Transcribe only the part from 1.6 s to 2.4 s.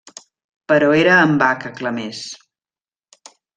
que clamés.